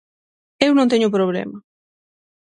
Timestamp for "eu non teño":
0.65-1.13